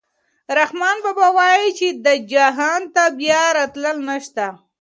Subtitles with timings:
[0.59, 4.45] رحمان بابا وايي چې دې جهان ته بیا راتلل نشته.